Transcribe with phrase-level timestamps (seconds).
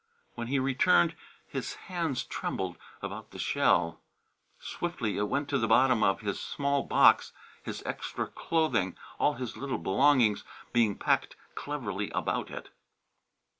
[0.33, 1.13] When he returned
[1.47, 4.01] his hands trembled about the shell.
[4.59, 9.57] Swiftly it went to the bottom of his small box, his extra clothing, all his
[9.57, 10.43] little belongings,
[10.73, 12.69] being packed cleverly about it.